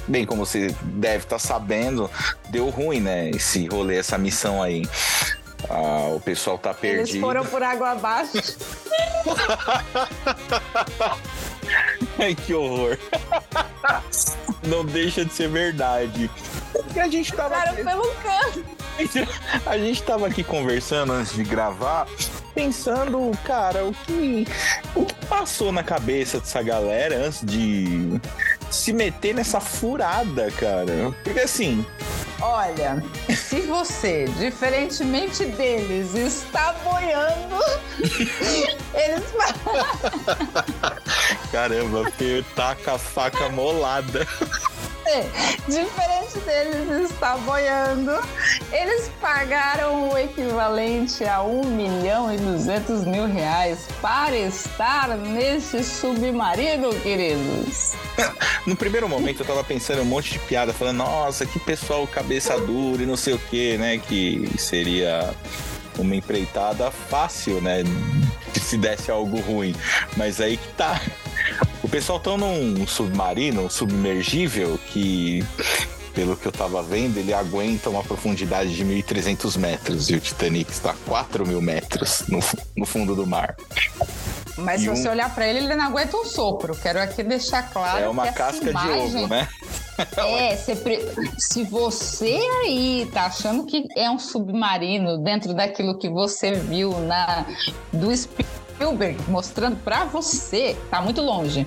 bem, 0.07 0.25
como 0.25 0.45
você 0.45 0.75
deve 0.81 1.23
estar 1.23 1.37
tá 1.37 1.39
sabendo, 1.39 2.09
deu 2.49 2.69
ruim, 2.69 2.99
né? 2.99 3.29
Esse 3.29 3.67
rolê, 3.67 3.97
essa 3.97 4.17
missão 4.17 4.61
aí. 4.61 4.83
Ah, 5.69 6.11
o 6.13 6.19
pessoal 6.19 6.57
tá 6.57 6.73
perdido. 6.73 7.09
Eles 7.09 7.21
foram 7.21 7.45
por 7.45 7.63
água 7.63 7.91
abaixo. 7.91 8.33
Ai, 12.19 12.35
que 12.35 12.53
horror. 12.53 12.97
Não 14.67 14.85
deixa 14.85 15.23
de 15.25 15.33
ser 15.33 15.49
verdade. 15.49 16.29
Porque 16.73 16.99
a 16.99 17.07
gente 17.07 17.31
tava. 17.31 17.55
Cara, 17.55 17.73
pelo 17.73 18.13
canto. 18.15 18.65
A 19.65 19.77
gente 19.77 20.03
tava 20.03 20.27
aqui 20.27 20.43
conversando 20.43 21.13
antes 21.13 21.33
de 21.33 21.43
gravar, 21.43 22.07
pensando, 22.53 23.31
cara, 23.43 23.85
o 23.85 23.93
que, 23.93 24.45
o 24.95 25.05
que 25.05 25.25
passou 25.25 25.71
na 25.71 25.83
cabeça 25.83 26.39
dessa 26.39 26.61
galera 26.61 27.25
antes 27.25 27.43
de 27.43 28.21
se 28.69 28.93
meter 28.93 29.33
nessa 29.33 29.59
furada, 29.59 30.51
cara. 30.51 31.13
Porque 31.23 31.39
assim. 31.39 31.85
Olha, 32.41 33.01
se 33.29 33.61
você, 33.61 34.25
diferentemente 34.37 35.45
deles, 35.45 36.13
está 36.13 36.73
boiando, 36.83 37.57
eles. 38.93 39.23
Caramba, 41.51 42.11
taca 42.55 42.93
a 42.93 42.97
faca 42.97 43.47
molada. 43.49 44.27
Diferente 45.67 46.39
deles 46.45 47.11
está 47.11 47.37
boiando, 47.37 48.11
eles 48.71 49.09
pagaram 49.21 50.09
o 50.09 50.17
equivalente 50.17 51.23
a 51.23 51.41
1 51.41 51.65
milhão 51.65 52.33
e 52.33 52.37
200 52.37 53.05
mil 53.05 53.25
reais 53.25 53.87
para 54.01 54.35
estar 54.37 55.09
nesse 55.17 55.83
submarino, 55.83 56.93
queridos. 57.01 57.93
No 58.65 58.77
primeiro 58.77 59.09
momento 59.09 59.41
eu 59.41 59.45
tava 59.45 59.61
pensando 59.61 60.03
um 60.03 60.05
monte 60.05 60.31
de 60.31 60.39
piada, 60.39 60.71
falando, 60.71 60.97
nossa, 60.99 61.45
que 61.45 61.59
pessoal 61.59 62.07
cabeça 62.07 62.57
dura 62.57 63.03
e 63.03 63.05
não 63.05 63.17
sei 63.17 63.33
o 63.33 63.37
que, 63.37 63.77
né? 63.77 63.97
Que 63.97 64.49
seria 64.57 65.33
uma 65.97 66.15
empreitada 66.15 66.89
fácil, 66.89 67.61
né? 67.61 67.83
Se 68.61 68.77
desse 68.77 69.11
algo 69.11 69.41
ruim. 69.41 69.75
Mas 70.15 70.39
aí 70.39 70.55
que 70.55 70.67
tá. 70.69 71.01
O 71.93 71.95
pessoal 71.95 72.19
tá 72.19 72.35
num 72.35 72.87
submarino 72.87 73.69
submergível 73.69 74.79
que, 74.87 75.45
pelo 76.15 76.35
que 76.35 76.47
eu 76.47 76.51
tava 76.51 76.81
vendo, 76.81 77.19
ele 77.19 77.31
aguenta 77.31 77.87
uma 77.87 78.01
profundidade 78.01 78.75
de 78.75 78.83
1.300 78.83 79.59
metros 79.59 80.09
e 80.09 80.15
o 80.15 80.19
Titanic 80.19 80.71
está 80.71 80.89
a 80.89 80.95
4 81.07 81.45
mil 81.45 81.61
metros 81.61 82.23
no, 82.27 82.39
no 82.75 82.83
fundo 82.87 83.15
do 83.15 83.27
mar. 83.27 83.55
Mas 84.57 84.81
e 84.81 84.85
se 84.85 84.89
um... 84.89 84.95
você 84.95 85.07
olhar 85.07 85.35
para 85.35 85.47
ele, 85.47 85.59
ele 85.59 85.75
não 85.75 85.85
aguenta 85.85 86.17
um 86.17 86.25
sopro. 86.25 86.75
Quero 86.75 86.99
aqui 86.99 87.21
deixar 87.21 87.69
claro. 87.71 88.05
É 88.05 88.09
uma 88.09 88.31
casca 88.31 88.71
imagem... 88.71 89.09
de 89.09 89.17
ovo, 89.17 89.27
né? 89.27 89.47
É, 90.17 90.55
se 91.37 91.63
você 91.65 92.39
aí 92.63 93.07
tá 93.13 93.27
achando 93.27 93.63
que 93.63 93.85
é 93.95 94.09
um 94.09 94.17
submarino 94.17 95.19
dentro 95.19 95.53
daquilo 95.53 95.99
que 95.99 96.09
você 96.09 96.53
viu 96.53 96.97
na 97.01 97.45
do 97.91 98.11
espírito 98.11 98.62
Spielberg 98.83 99.17
mostrando 99.29 99.77
para 99.77 100.03
você, 100.03 100.77
tá 100.91 101.01
muito 101.01 101.21
longe. 101.21 101.65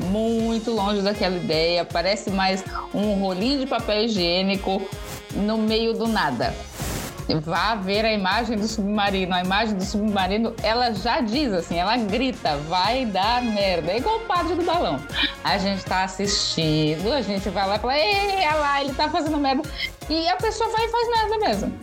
Muito 0.00 0.70
longe 0.70 1.02
daquela 1.02 1.36
ideia. 1.36 1.84
Parece 1.84 2.30
mais 2.30 2.64
um 2.94 3.20
rolinho 3.20 3.60
de 3.60 3.66
papel 3.66 4.04
higiênico 4.04 4.82
no 5.34 5.58
meio 5.58 5.92
do 5.92 6.08
nada. 6.08 6.54
Vá 7.42 7.74
ver 7.74 8.04
a 8.04 8.12
imagem 8.12 8.56
do 8.56 8.66
submarino. 8.66 9.34
A 9.34 9.42
imagem 9.42 9.76
do 9.76 9.84
submarino, 9.84 10.54
ela 10.62 10.92
já 10.92 11.20
diz 11.20 11.52
assim, 11.52 11.76
ela 11.76 11.96
grita, 11.98 12.56
vai 12.68 13.04
dar 13.04 13.42
merda. 13.42 13.92
É 13.92 13.98
igual 13.98 14.16
o 14.16 14.20
padre 14.20 14.54
do 14.54 14.62
balão. 14.62 14.98
A 15.42 15.58
gente 15.58 15.84
tá 15.84 16.04
assistindo, 16.04 17.12
a 17.12 17.20
gente 17.20 17.48
vai 17.50 17.66
lá 17.66 17.76
e 17.76 17.78
fala, 17.78 17.98
ei, 17.98 18.36
olha 18.36 18.54
lá, 18.54 18.80
ele 18.80 18.94
tá 18.94 19.08
fazendo 19.10 19.36
merda. 19.36 19.62
E 20.08 20.28
a 20.28 20.36
pessoa 20.36 20.70
vai 20.70 20.86
e 20.86 20.88
faz 20.88 21.08
merda 21.08 21.46
mesmo. 21.46 21.78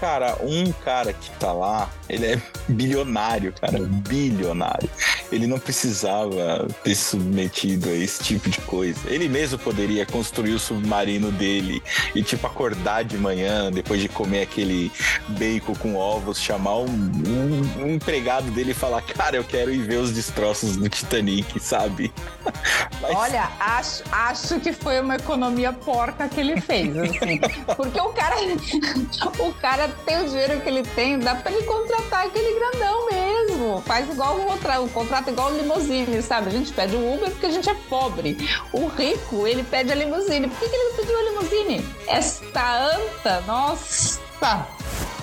Cara, 0.00 0.36
um 0.42 0.70
cara 0.84 1.12
que 1.12 1.30
tá 1.38 1.52
lá, 1.52 1.88
ele 2.08 2.26
é 2.26 2.42
bilionário, 2.68 3.52
cara, 3.52 3.78
bilionário. 3.80 4.88
Ele 5.30 5.46
não 5.46 5.58
precisava 5.58 6.68
ter 6.84 6.94
submetido 6.94 7.88
a 7.88 7.92
esse 7.92 8.22
tipo 8.22 8.48
de 8.48 8.60
coisa. 8.60 8.98
Ele 9.06 9.28
mesmo 9.28 9.58
poderia 9.58 10.06
construir 10.06 10.52
o 10.52 10.58
submarino 10.58 11.32
dele 11.32 11.82
e, 12.14 12.22
tipo, 12.22 12.46
acordar 12.46 13.02
de 13.02 13.18
manhã, 13.18 13.70
depois 13.72 14.00
de 14.00 14.08
comer 14.08 14.42
aquele 14.42 14.92
bacon 15.28 15.74
com 15.74 15.96
ovos, 15.96 16.40
chamar 16.40 16.78
um, 16.78 16.86
um, 16.86 17.82
um 17.82 17.94
empregado 17.94 18.50
dele 18.52 18.70
e 18.70 18.74
falar: 18.74 19.02
Cara, 19.02 19.36
eu 19.36 19.44
quero 19.44 19.72
ir 19.72 19.82
ver 19.82 19.96
os 19.96 20.12
destroços 20.12 20.76
do 20.76 20.88
Titanic, 20.88 21.58
sabe? 21.58 22.12
Mas... 23.02 23.14
Olha, 23.14 23.50
acho, 23.58 24.04
acho 24.12 24.60
que 24.60 24.72
foi 24.72 25.00
uma 25.00 25.16
economia 25.16 25.72
porca 25.72 26.28
que 26.28 26.40
ele 26.40 26.60
fez, 26.60 26.96
assim. 26.96 27.40
Porque 27.76 28.00
o 28.00 28.10
cara, 28.10 28.36
o 29.40 29.52
cara 29.54 29.88
tem 30.04 30.22
o 30.22 30.28
dinheiro 30.28 30.60
que 30.60 30.68
ele 30.68 30.82
tem, 30.82 31.18
dá 31.18 31.34
pra 31.34 31.50
ele 31.50 31.64
contratar 31.64 31.95
aquele 32.26 32.58
grandão 32.58 33.06
mesmo. 33.06 33.82
Faz 33.86 34.08
igual 34.08 34.36
o 34.36 34.46
outro, 34.50 34.82
o 34.82 34.88
contrato 34.88 35.30
igual 35.30 35.52
o 35.52 35.56
limousine, 35.56 36.22
sabe? 36.22 36.48
A 36.48 36.52
gente 36.52 36.72
pede 36.72 36.96
o 36.96 37.14
Uber 37.14 37.30
porque 37.30 37.46
a 37.46 37.50
gente 37.50 37.68
é 37.68 37.74
pobre. 37.88 38.36
O 38.72 38.86
rico, 38.88 39.46
ele 39.46 39.62
pede 39.62 39.92
a 39.92 39.94
limousine. 39.94 40.48
Por 40.48 40.58
que, 40.58 40.68
que 40.68 40.74
ele 40.74 40.84
não 40.84 40.96
pediu 40.96 41.18
a 41.18 41.22
limousine? 41.22 41.88
Esta 42.06 42.90
anta, 42.94 43.40
nossa! 43.46 44.20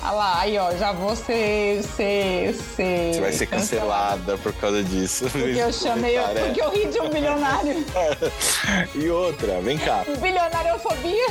Olha 0.06 0.12
lá, 0.12 0.40
aí 0.42 0.58
ó, 0.58 0.76
já 0.76 0.92
vou 0.92 1.16
ser. 1.16 1.82
ser, 1.84 2.54
ser 2.54 3.14
Você 3.14 3.22
vai 3.22 3.32
ser 3.32 3.46
cancelada, 3.46 4.38
por 4.38 4.52
causa 4.54 4.84
disso. 4.84 5.30
Porque 5.30 5.60
eu 5.60 5.72
chamei. 5.72 6.18
Porque 6.20 6.62
eu 6.62 6.70
ri 6.72 6.88
de 6.88 7.00
um 7.00 7.10
bilionário. 7.10 7.86
e 8.94 9.10
outra, 9.10 9.62
vem 9.62 9.78
cá. 9.78 10.04
Bilionariofobia? 10.20 11.28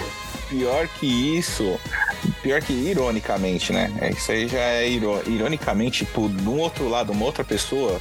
pior 0.53 0.87
que 1.01 1.39
isso, 1.39 1.81
pior 2.43 2.61
que 2.61 2.73
ironicamente, 2.73 3.73
né? 3.73 3.93
É, 4.01 4.11
isso 4.11 4.33
aí 4.33 4.49
já 4.49 4.59
é 4.59 4.89
ironicamente, 4.89 6.05
por 6.05 6.31
um 6.31 6.59
outro 6.59 6.89
lado, 6.89 7.13
uma 7.13 7.25
outra 7.25 7.45
pessoa, 7.45 8.01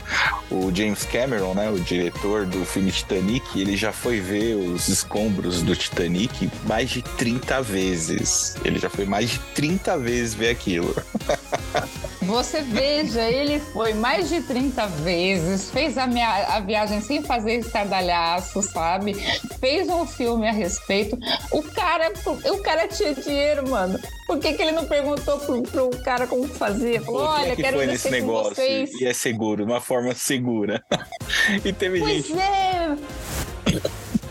o 0.49 0.73
James 0.73 1.05
Cameron, 1.05 1.53
né? 1.53 1.69
O 1.69 1.79
diretor 1.79 2.45
do 2.45 2.65
filme 2.65 2.91
Titanic, 2.91 3.59
ele 3.59 3.77
já 3.77 3.91
foi 3.91 4.19
ver 4.19 4.55
os 4.55 4.87
escombros 4.87 5.61
do 5.61 5.75
Titanic 5.75 6.49
mais 6.65 6.89
de 6.89 7.01
30 7.01 7.61
vezes. 7.61 8.55
Ele 8.65 8.79
já 8.79 8.89
foi 8.89 9.05
mais 9.05 9.31
de 9.31 9.39
30 9.55 9.97
vezes 9.97 10.33
ver 10.33 10.49
aquilo. 10.49 10.95
Você 12.23 12.61
veja, 12.61 13.21
ele 13.29 13.59
foi 13.59 13.93
mais 13.93 14.29
de 14.29 14.41
30 14.41 14.85
vezes, 14.87 15.71
fez 15.71 15.97
a, 15.97 16.05
minha, 16.05 16.27
a 16.55 16.59
viagem 16.59 17.01
sem 17.01 17.23
fazer 17.23 17.55
estardalhaço, 17.55 18.61
sabe? 18.61 19.15
Fez 19.59 19.89
um 19.89 20.05
filme 20.05 20.47
a 20.47 20.51
respeito. 20.51 21.17
O 21.51 21.63
cara, 21.63 22.13
o 22.45 22.57
cara 22.61 22.87
tinha 22.87 23.15
dinheiro, 23.15 23.67
mano. 23.69 23.99
Por 24.27 24.39
que, 24.39 24.53
que 24.53 24.61
ele 24.61 24.71
não 24.71 24.85
perguntou 24.85 25.39
pro, 25.39 25.63
pro 25.63 25.89
cara 26.03 26.27
como 26.27 26.47
fazia? 26.47 27.01
Falou, 27.01 27.23
olha, 27.23 27.51
é 27.51 27.55
que 27.55 27.63
quero 27.63 27.77
foi 27.77 27.87
nesse 27.87 28.09
negócio 28.09 28.55
vocês. 28.55 28.91
E 29.01 29.05
é 29.05 29.13
seguro, 29.13 29.65
uma 29.65 29.81
forma 29.81 30.13
segura. 30.13 30.83
e 31.65 31.73
teve 31.73 31.99
pois 31.99 32.25
gente. 32.27 32.39
É. 32.39 32.70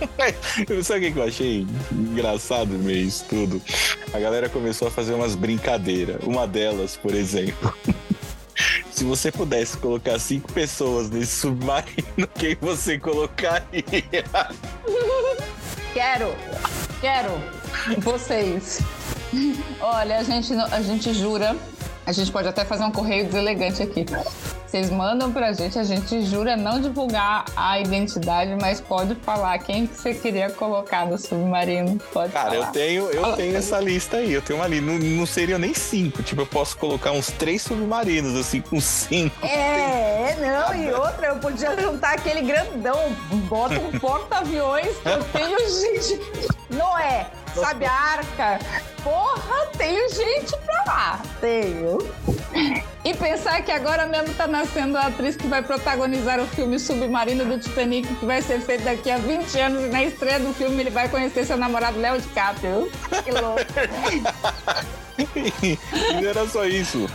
Sabe 0.82 1.08
o 1.08 1.12
que 1.12 1.18
eu 1.18 1.24
achei 1.24 1.66
engraçado 1.92 2.72
no 2.72 2.78
meio 2.78 3.04
disso 3.04 3.24
tudo? 3.28 3.62
A 4.12 4.18
galera 4.18 4.48
começou 4.48 4.88
a 4.88 4.90
fazer 4.90 5.14
umas 5.14 5.34
brincadeiras. 5.34 6.22
Uma 6.22 6.46
delas, 6.46 6.96
por 6.96 7.14
exemplo. 7.14 7.74
Se 8.90 9.04
você 9.04 9.32
pudesse 9.32 9.78
colocar 9.78 10.18
cinco 10.18 10.52
pessoas 10.52 11.08
nesse 11.08 11.40
submarino, 11.40 12.28
quem 12.38 12.54
você 12.60 12.98
colocaria? 12.98 13.82
Quero! 15.94 16.34
Quero! 17.00 17.30
Vocês! 17.98 18.80
Olha, 19.80 20.18
a 20.18 20.22
gente, 20.22 20.52
a 20.52 20.82
gente 20.82 21.14
jura. 21.14 21.56
A 22.06 22.12
gente 22.12 22.32
pode 22.32 22.48
até 22.48 22.64
fazer 22.64 22.84
um 22.84 22.90
correio 22.90 23.26
deselegante 23.26 23.82
aqui. 23.82 24.04
Vocês 24.66 24.88
mandam 24.88 25.32
pra 25.32 25.52
gente, 25.52 25.78
a 25.78 25.82
gente 25.82 26.22
jura 26.22 26.56
não 26.56 26.80
divulgar 26.80 27.44
a 27.56 27.80
identidade, 27.80 28.56
mas 28.60 28.80
pode 28.80 29.16
falar 29.16 29.58
quem 29.58 29.86
que 29.86 29.96
você 29.96 30.14
queria 30.14 30.48
colocar 30.48 31.06
no 31.06 31.18
submarino. 31.18 31.98
Pode 32.12 32.32
Cara, 32.32 32.50
falar. 32.50 32.66
eu 32.66 32.72
tenho, 32.72 33.10
eu 33.10 33.32
tenho 33.32 33.56
essa 33.56 33.80
lista 33.80 34.18
aí, 34.18 34.32
eu 34.32 34.40
tenho 34.40 34.60
uma 34.60 34.68
lista. 34.68 34.86
Não, 34.86 34.98
não 34.98 35.26
seriam 35.26 35.58
nem 35.58 35.74
cinco. 35.74 36.22
Tipo, 36.22 36.42
eu 36.42 36.46
posso 36.46 36.76
colocar 36.78 37.10
uns 37.10 37.32
três 37.32 37.62
submarinos, 37.62 38.38
assim, 38.38 38.60
com 38.60 38.80
cinco. 38.80 39.44
É, 39.44 40.36
não, 40.40 40.74
e 40.74 40.92
outra, 40.92 41.26
eu 41.26 41.36
podia 41.36 41.76
juntar 41.80 42.12
aquele 42.12 42.42
grandão, 42.42 43.12
bota 43.48 43.74
um 43.74 43.90
porta-aviões 43.98 44.96
que 44.98 45.08
eu 45.08 45.24
tenho, 45.24 45.58
gente. 45.58 46.20
Noé, 46.70 47.26
sabe 47.54 47.84
a 47.86 47.92
arca? 47.92 48.58
Porra, 49.02 49.66
tenho 49.76 50.08
gente 50.10 50.56
pra 50.58 50.84
lá. 50.86 51.22
Tenho. 51.40 51.98
E 53.04 53.14
pensar 53.14 53.62
que 53.62 53.72
agora 53.72 54.06
mesmo 54.06 54.34
tá 54.34 54.46
nascendo 54.46 54.98
a 54.98 55.06
atriz 55.06 55.36
que 55.36 55.46
vai 55.46 55.62
protagonizar 55.62 56.38
o 56.38 56.46
filme 56.46 56.78
Submarino 56.78 57.44
do 57.44 57.58
Titanic, 57.58 58.14
que 58.16 58.26
vai 58.26 58.42
ser 58.42 58.60
feito 58.60 58.84
daqui 58.84 59.10
a 59.10 59.16
20 59.16 59.58
anos, 59.58 59.84
e 59.84 59.88
na 59.88 60.04
estreia 60.04 60.38
do 60.38 60.52
filme 60.52 60.80
ele 60.80 60.90
vai 60.90 61.08
conhecer 61.08 61.46
seu 61.46 61.56
namorado 61.56 61.98
Léo 61.98 62.20
DiCaprio. 62.20 62.90
Que 63.24 63.30
louco. 63.30 63.60
e 65.62 66.20
não 66.20 66.28
era 66.28 66.46
só 66.46 66.66
isso. 66.66 67.08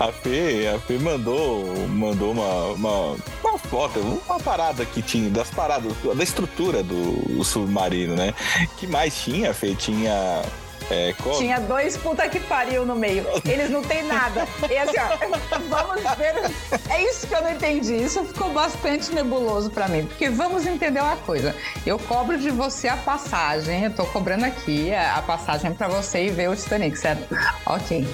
A 0.00 0.10
Fê, 0.10 0.66
a 0.74 0.78
Fê 0.78 0.98
mandou, 0.98 1.86
mandou 1.88 2.32
uma, 2.32 2.64
uma, 2.72 3.16
uma, 3.44 3.58
foto, 3.58 4.00
uma 4.00 4.40
parada 4.40 4.86
que 4.86 5.02
tinha, 5.02 5.28
das 5.28 5.50
paradas, 5.50 5.92
da 6.16 6.24
estrutura 6.24 6.82
do 6.82 7.44
submarino, 7.44 8.16
né? 8.16 8.32
que 8.78 8.86
mais 8.86 9.14
tinha, 9.14 9.52
Fê? 9.52 9.74
Tinha 9.74 10.42
é, 10.90 11.14
Tinha 11.36 11.60
dois 11.60 11.96
puta 11.96 12.28
que 12.28 12.40
pariu 12.40 12.84
no 12.84 12.96
meio. 12.96 13.24
Eles 13.44 13.70
não 13.70 13.80
têm 13.82 14.02
nada. 14.02 14.48
E 14.68 14.76
assim, 14.76 14.96
ó, 14.98 15.58
vamos 15.68 16.02
ver. 16.16 16.34
É 16.88 17.04
isso 17.04 17.28
que 17.28 17.34
eu 17.34 17.42
não 17.42 17.52
entendi. 17.52 17.94
Isso 17.94 18.24
ficou 18.24 18.50
bastante 18.50 19.12
nebuloso 19.12 19.70
para 19.70 19.86
mim. 19.86 20.06
Porque 20.06 20.28
vamos 20.28 20.66
entender 20.66 21.00
uma 21.00 21.16
coisa. 21.18 21.54
Eu 21.86 21.96
cobro 21.96 22.36
de 22.36 22.50
você 22.50 22.88
a 22.88 22.96
passagem. 22.96 23.84
Eu 23.84 23.94
tô 23.94 24.04
cobrando 24.06 24.44
aqui 24.44 24.92
a 24.92 25.22
passagem 25.22 25.72
para 25.74 25.86
você 25.86 26.24
ir 26.24 26.32
ver 26.32 26.50
o 26.50 26.56
Titanic, 26.56 26.96
certo? 26.96 27.36
Ok. 27.66 28.04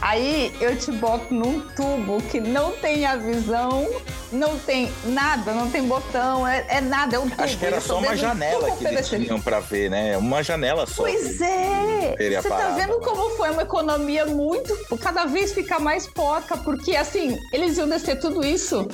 Aí 0.00 0.54
eu 0.60 0.76
te 0.76 0.92
boto 0.92 1.32
num 1.34 1.60
tubo 1.60 2.22
que 2.30 2.40
não 2.40 2.72
tem 2.72 3.04
a 3.04 3.16
visão, 3.16 3.88
não 4.30 4.58
tem 4.58 4.90
nada, 5.04 5.52
não 5.52 5.70
tem 5.70 5.82
botão, 5.82 6.46
é, 6.46 6.64
é 6.68 6.80
nada, 6.80 7.16
é 7.16 7.18
um 7.18 7.28
tubo. 7.28 7.42
Acho 7.42 7.58
que 7.58 7.66
era 7.66 7.80
só 7.80 7.98
uma 7.98 8.16
janela 8.16 8.70
que 8.76 8.86
eles 8.86 9.08
tinham 9.08 9.40
pra 9.40 9.60
ver, 9.60 9.90
né? 9.90 10.16
Uma 10.16 10.42
janela 10.42 10.86
só. 10.86 11.02
Pois 11.02 11.40
é! 11.40 12.14
Você 12.16 12.48
tá 12.48 12.70
vendo 12.70 13.00
como 13.00 13.30
foi 13.36 13.50
uma 13.50 13.62
economia 13.62 14.26
muito. 14.26 14.76
Cada 15.00 15.24
vez 15.24 15.52
fica 15.52 15.78
mais 15.78 16.06
porca, 16.06 16.56
porque 16.56 16.94
assim, 16.96 17.36
eles 17.52 17.76
iam 17.76 17.88
descer 17.88 18.18
tudo 18.20 18.44
isso 18.44 18.86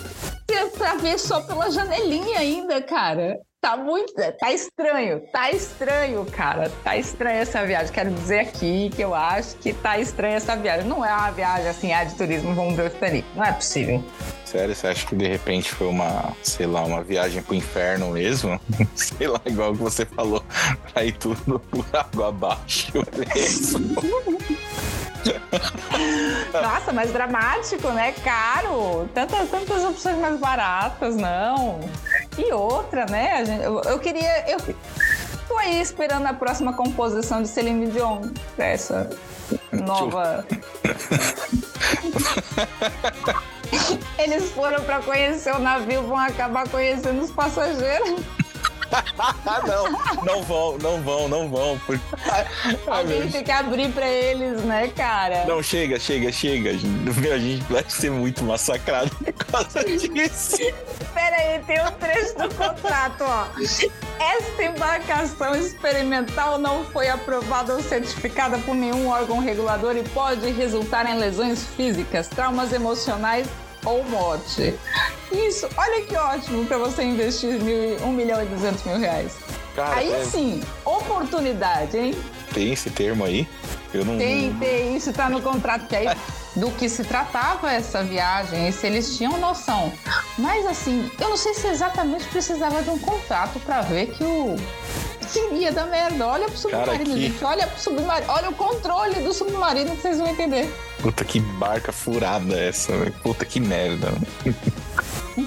pra 0.76 0.94
ver 0.94 1.18
só 1.18 1.40
pela 1.40 1.70
janelinha 1.70 2.38
ainda, 2.38 2.80
cara. 2.82 3.38
Tá 3.64 3.78
muito. 3.78 4.12
Tá 4.38 4.52
estranho, 4.52 5.20
tá 5.32 5.50
estranho, 5.50 6.26
cara. 6.26 6.70
Tá 6.84 6.98
estranha 6.98 7.40
essa 7.40 7.64
viagem. 7.64 7.90
Quero 7.90 8.10
dizer 8.10 8.40
aqui 8.40 8.90
que 8.94 9.00
eu 9.00 9.14
acho 9.14 9.56
que 9.56 9.72
tá 9.72 9.98
estranha 9.98 10.36
essa 10.36 10.54
viagem. 10.54 10.86
Não 10.86 11.02
é 11.02 11.10
uma 11.10 11.30
viagem 11.30 11.68
assim, 11.68 11.90
ah, 11.90 12.04
de 12.04 12.14
turismo, 12.14 12.54
vamos 12.54 12.76
ver 12.76 12.88
o 12.88 12.90
Titanic. 12.90 13.26
Não 13.34 13.42
é 13.42 13.52
possível. 13.54 14.04
Sério, 14.44 14.74
você 14.74 14.88
acha 14.88 15.06
que 15.06 15.16
de 15.16 15.26
repente 15.26 15.72
foi 15.72 15.86
uma, 15.86 16.36
sei 16.42 16.66
lá, 16.66 16.84
uma 16.84 17.02
viagem 17.02 17.42
pro 17.42 17.54
inferno 17.54 18.10
mesmo? 18.10 18.60
sei 18.94 19.28
lá, 19.28 19.40
igual 19.46 19.72
que 19.72 19.78
você 19.78 20.04
falou, 20.04 20.44
pra 20.92 21.02
ir 21.02 21.12
tudo 21.12 21.58
por 21.72 21.86
água 21.90 22.28
abaixo 22.28 22.92
mesmo. 23.16 23.96
Nossa, 26.52 26.92
mas 26.92 27.10
dramático, 27.10 27.88
né? 27.92 28.12
Caro. 28.22 29.08
Tantas, 29.14 29.48
tantas 29.48 29.82
opções 29.84 30.18
mais 30.18 30.38
baratas, 30.38 31.16
não. 31.16 31.80
E 32.36 32.52
outra, 32.52 33.06
né? 33.06 33.44
Gente, 33.44 33.62
eu, 33.62 33.80
eu, 33.82 33.98
queria. 33.98 34.44
Eu 34.48 34.58
tô 35.46 35.56
aí 35.58 35.80
esperando 35.80 36.26
a 36.26 36.32
próxima 36.32 36.72
composição 36.72 37.42
de 37.42 37.48
Celine 37.48 37.86
Dion 37.86 38.22
essa 38.58 39.08
nova. 39.72 40.44
Eles 44.18 44.50
foram 44.52 44.82
para 44.84 45.00
conhecer 45.00 45.54
o 45.54 45.58
navio, 45.58 46.02
vão 46.02 46.18
acabar 46.18 46.68
conhecendo 46.68 47.22
os 47.22 47.30
passageiros. 47.30 48.20
não, 49.66 50.24
não 50.24 50.42
vão, 50.42 50.78
não 50.78 51.02
vão, 51.02 51.28
não 51.28 51.48
vão. 51.48 51.78
Por... 51.80 52.00
Alguém 52.86 53.28
tem 53.28 53.44
que 53.44 53.50
abrir 53.50 53.92
pra 53.92 54.08
eles, 54.08 54.62
né, 54.62 54.88
cara? 54.88 55.44
Não, 55.46 55.62
chega, 55.62 55.98
chega, 55.98 56.30
chega. 56.32 56.70
A 56.70 57.38
gente 57.38 57.64
vai 57.72 57.84
ser 57.88 58.10
muito 58.10 58.44
massacrado 58.44 59.10
por 59.10 59.32
causa 59.32 59.84
disso. 59.84 60.58
Pera 61.12 61.36
aí, 61.36 61.58
tem 61.60 61.82
um 61.82 61.90
trecho 61.92 62.36
do 62.38 62.54
contrato, 62.54 63.24
ó. 63.24 63.46
Esta 64.20 64.62
embarcação 64.62 65.54
experimental 65.54 66.58
não 66.58 66.84
foi 66.86 67.08
aprovada 67.08 67.74
ou 67.74 67.82
certificada 67.82 68.58
por 68.58 68.74
nenhum 68.74 69.08
órgão 69.08 69.38
regulador 69.38 69.96
e 69.96 70.02
pode 70.10 70.50
resultar 70.50 71.06
em 71.06 71.18
lesões 71.18 71.64
físicas, 71.76 72.28
traumas 72.28 72.72
emocionais 72.72 73.46
ou 73.84 74.04
morte. 74.04 74.74
Isso, 75.32 75.68
olha 75.76 76.02
que 76.02 76.16
ótimo 76.16 76.64
para 76.66 76.78
você 76.78 77.02
investir 77.02 77.60
mil, 77.60 77.96
1 78.06 78.12
milhão 78.12 78.42
e 78.42 78.46
200 78.46 78.82
mil 78.84 78.98
reais. 78.98 79.32
Cara, 79.74 79.96
aí 79.96 80.12
é... 80.12 80.24
sim, 80.24 80.62
oportunidade, 80.84 81.96
hein? 81.96 82.14
Tem 82.52 82.72
esse 82.72 82.90
termo 82.90 83.24
aí? 83.24 83.48
Eu 83.92 84.04
não... 84.04 84.16
Tem, 84.16 84.52
tem, 84.54 84.96
isso 84.96 85.12
tá 85.12 85.28
no 85.28 85.40
contrato, 85.40 85.86
que 85.86 85.96
aí 85.96 86.08
do 86.56 86.70
que 86.70 86.88
se 86.88 87.04
tratava 87.04 87.72
essa 87.72 88.02
viagem 88.02 88.68
e 88.68 88.72
se 88.72 88.86
eles 88.86 89.16
tinham 89.16 89.38
noção. 89.38 89.92
Mas 90.38 90.64
assim, 90.66 91.10
eu 91.20 91.28
não 91.28 91.36
sei 91.36 91.54
se 91.54 91.66
exatamente 91.66 92.24
precisava 92.26 92.82
de 92.82 92.90
um 92.90 92.98
contrato 92.98 93.58
para 93.60 93.80
ver 93.82 94.08
que 94.12 94.22
o 94.22 94.56
que 95.34 95.70
da 95.70 95.86
merda. 95.86 96.26
Olha 96.26 96.46
pro 96.46 96.56
submarino, 96.56 96.92
Cara, 96.92 97.04
que... 97.04 97.20
gente. 97.28 97.44
Olha 97.44 97.66
pro 97.66 97.80
submarino. 97.80 98.32
Olha 98.32 98.50
o 98.50 98.54
controle 98.54 99.14
do 99.16 99.32
submarino 99.32 99.96
que 99.96 100.02
vocês 100.02 100.18
vão 100.18 100.28
entender. 100.28 100.72
Puta 101.00 101.24
que 101.24 101.40
barca 101.40 101.92
furada 101.92 102.58
essa, 102.58 102.92
Puta 103.22 103.44
que 103.44 103.60
merda. 103.60 104.12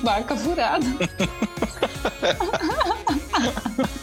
Barca 0.03 0.36
furada. 0.36 0.86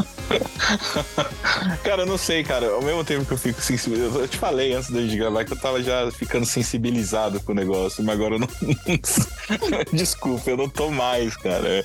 cara, 1.82 2.02
eu 2.02 2.06
não 2.06 2.18
sei, 2.18 2.44
cara. 2.44 2.66
Ao 2.70 2.82
mesmo 2.82 3.04
tempo 3.04 3.24
que 3.24 3.32
eu 3.32 3.38
fico 3.38 3.60
sensibilizado. 3.60 4.20
Eu 4.20 4.28
te 4.28 4.38
falei 4.38 4.74
antes 4.74 4.92
de 4.92 5.16
gravar 5.16 5.44
que 5.44 5.52
eu 5.52 5.58
tava 5.58 5.82
já 5.82 6.10
ficando 6.10 6.46
sensibilizado 6.46 7.40
com 7.40 7.52
o 7.52 7.54
negócio, 7.54 8.02
mas 8.02 8.14
agora 8.14 8.34
eu 8.34 8.38
não. 8.38 8.48
Desculpa, 9.92 10.50
eu 10.50 10.56
não 10.56 10.68
tô 10.68 10.90
mais, 10.90 11.36
cara. 11.36 11.84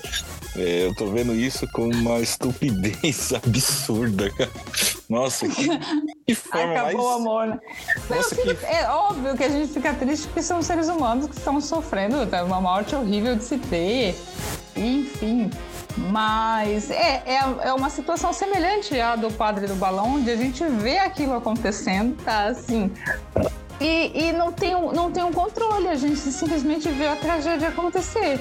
É, 0.56 0.86
eu 0.86 0.94
tô 0.94 1.06
vendo 1.06 1.34
isso 1.34 1.66
com 1.68 1.88
uma 1.88 2.20
estupidez 2.20 3.32
absurda, 3.34 4.30
cara. 4.30 4.50
Nossa, 5.08 5.48
que, 5.48 5.68
que 6.26 6.34
forma 6.34 6.72
Acabou 6.72 6.82
mais... 6.82 6.96
o 6.96 7.08
amor, 7.08 7.46
né? 7.46 7.60
Nossa, 8.08 8.34
que... 8.34 8.64
É 8.66 8.88
óbvio 8.88 9.36
que 9.36 9.44
a 9.44 9.48
gente 9.48 9.72
fica 9.72 9.92
triste 9.94 10.26
porque 10.26 10.42
são 10.42 10.62
seres 10.62 10.88
humanos 10.88 11.26
que 11.26 11.36
estão 11.36 11.60
sofrendo 11.60 12.26
tá? 12.26 12.44
uma 12.44 12.60
morte 12.60 12.94
horrível 12.94 13.36
de 13.36 13.44
se 13.44 13.58
ter. 13.58 14.14
Enfim, 14.76 15.50
mas 15.96 16.90
é, 16.90 17.22
é, 17.26 17.40
é, 17.62 17.72
uma 17.72 17.90
situação 17.90 18.32
semelhante 18.32 18.98
à 19.00 19.16
do 19.16 19.30
Padre 19.30 19.66
do 19.66 19.74
Balão, 19.74 20.16
onde 20.16 20.30
a 20.30 20.36
gente 20.36 20.64
vê 20.64 20.98
aquilo 20.98 21.34
acontecendo, 21.34 22.16
tá 22.24 22.44
assim. 22.44 22.90
E, 23.80 24.26
e 24.26 24.32
não, 24.32 24.52
tem, 24.52 24.72
não 24.72 25.10
tem 25.10 25.24
um 25.24 25.32
controle, 25.32 25.88
a 25.88 25.94
gente 25.94 26.18
simplesmente 26.18 26.88
vê 26.90 27.06
a 27.06 27.16
tragédia 27.16 27.68
acontecer. 27.68 28.38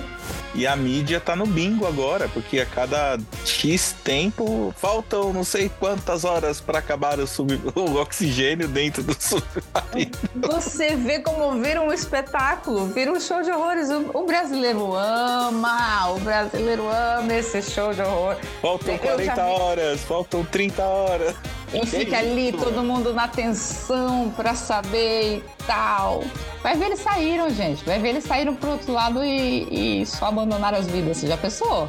E 0.55 0.65
a 0.65 0.75
mídia 0.75 1.19
tá 1.19 1.35
no 1.35 1.45
bingo 1.45 1.85
agora, 1.85 2.27
porque 2.29 2.59
a 2.59 2.65
cada 2.65 3.17
X 3.45 3.95
tempo 4.03 4.73
faltam 4.75 5.31
não 5.31 5.43
sei 5.43 5.69
quantas 5.79 6.25
horas 6.25 6.59
para 6.59 6.79
acabar 6.79 7.19
o, 7.19 7.27
sub... 7.27 7.53
o 7.75 7.95
oxigênio 7.95 8.67
dentro 8.67 9.03
do 9.03 9.13
submarino. 9.13 10.11
Você 10.35 10.95
vê 10.95 11.19
como 11.19 11.61
vira 11.61 11.81
um 11.81 11.93
espetáculo, 11.93 12.87
vira 12.87 13.11
um 13.11 13.19
show 13.19 13.41
de 13.41 13.51
horrores. 13.51 13.89
O, 13.89 14.09
o 14.13 14.25
brasileiro 14.25 14.93
ama, 14.95 16.11
o 16.11 16.19
brasileiro 16.19 16.83
ama 16.89 17.33
esse 17.33 17.61
show 17.61 17.93
de 17.93 18.01
horror. 18.01 18.37
Faltam 18.61 18.97
40 18.97 19.43
horas, 19.43 20.01
faltam 20.01 20.43
30 20.45 20.83
horas. 20.83 21.35
E 21.73 21.85
fica 21.85 22.17
ali 22.17 22.51
todo 22.51 22.83
mundo 22.83 23.13
na 23.13 23.27
tensão 23.27 24.33
pra 24.35 24.55
saber 24.55 25.37
e 25.37 25.43
tal. 25.65 26.23
Vai 26.63 26.75
ver 26.75 26.85
eles 26.85 26.99
saíram, 26.99 27.49
gente. 27.49 27.85
Vai 27.85 27.99
ver 27.99 28.09
eles 28.09 28.23
saíram 28.23 28.55
pro 28.55 28.71
outro 28.71 28.91
lado 28.91 29.23
e, 29.23 30.01
e 30.01 30.05
só 30.05 30.27
abandonaram 30.27 30.79
as 30.79 30.87
vidas. 30.87 31.17
Você 31.17 31.27
já 31.27 31.37
pensou? 31.37 31.87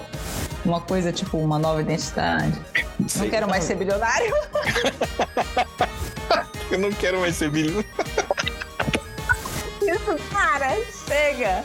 Uma 0.65 0.81
coisa 0.81 1.11
tipo 1.11 1.39
uma 1.39 1.59
nova 1.59 1.81
identidade. 1.81 2.53
Sei 3.09 3.23
não 3.23 3.31
quero 3.31 3.47
não. 3.47 3.51
mais 3.51 3.65
ser 3.65 3.77
bilionário. 3.77 4.33
Eu 6.71 6.79
não 6.79 6.93
quero 6.93 7.21
mais 7.21 7.37
ser 7.37 7.51
bilionário. 7.51 7.89
Isso, 9.83 10.17
para, 10.31 10.77
chega. 11.09 11.65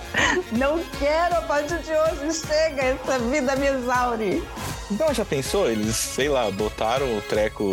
Não 0.54 0.82
quero 0.99 1.36
a 1.36 1.41
partir 1.41 1.78
de 1.80 1.91
hoje, 1.91 2.39
chega. 2.47 2.82
Essa 2.82 3.19
vida 3.19 3.56
me 3.58 3.67
exaure. 3.67 4.41
Então 4.89 5.13
já 5.13 5.25
pensou? 5.25 5.69
Eles, 5.69 5.95
sei 5.95 6.30
lá, 6.30 6.49
botaram 6.49 7.17
o 7.17 7.21
treco 7.21 7.71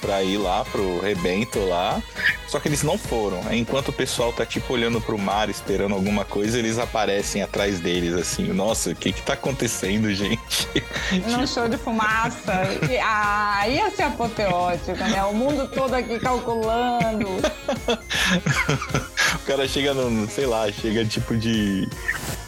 pra 0.00 0.22
ir 0.22 0.38
lá 0.38 0.64
pro 0.64 1.00
rebento 1.00 1.58
lá. 1.66 2.02
Só 2.48 2.58
que 2.58 2.68
eles 2.68 2.82
não 2.82 2.98
foram. 2.98 3.40
Enquanto 3.52 3.88
o 3.88 3.92
pessoal 3.92 4.32
tá 4.32 4.44
tipo 4.44 4.72
olhando 4.72 5.00
pro 5.00 5.16
mar, 5.16 5.48
esperando 5.48 5.94
alguma 5.94 6.24
coisa, 6.24 6.58
eles 6.58 6.78
aparecem 6.78 7.42
atrás 7.42 7.78
deles, 7.78 8.14
assim. 8.14 8.52
Nossa, 8.52 8.90
o 8.90 8.94
que 8.94 9.12
que 9.12 9.22
tá 9.22 9.34
acontecendo, 9.34 10.10
gente? 10.14 10.68
Num 11.28 11.46
show 11.46 11.68
de 11.68 11.76
fumaça. 11.76 12.52
ah, 13.02 13.68
ia 13.68 13.90
ser 13.90 14.04
apoteótico, 14.04 14.98
né? 14.98 15.22
O 15.24 15.34
mundo 15.34 15.68
todo 15.68 15.94
aqui 15.94 16.18
calculando. 16.18 17.28
o 19.34 19.38
cara 19.46 19.68
chega 19.68 19.94
no, 19.94 20.28
sei 20.28 20.46
lá, 20.46 20.70
chega 20.72 21.04
tipo 21.04 21.36
de 21.36 21.88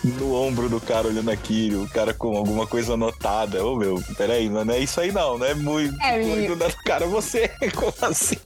no 0.05 0.35
ombro 0.35 0.69
do 0.69 0.81
cara 0.81 1.07
olhando 1.07 1.31
aquilo, 1.31 1.85
o 1.85 1.89
cara 1.89 2.13
com 2.13 2.37
alguma 2.37 2.67
coisa 2.67 2.95
anotada. 2.95 3.65
Ô 3.65 3.77
meu, 3.77 4.03
peraí, 4.17 4.51
mas 4.51 4.67
não 4.67 4.75
é 4.75 4.79
isso 4.81 5.01
aí 5.01 5.13
não, 5.13 5.39
não 5.39 5.47
é 5.47 5.55
muito. 5.55 6.01
É, 6.03 6.21
muito 6.23 6.53
e... 6.53 6.85
cara, 6.85 7.07
você, 7.07 7.49
como 7.75 7.93
assim? 8.03 8.37